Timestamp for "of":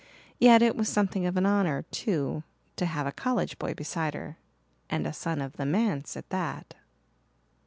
1.27-1.37, 5.41-5.57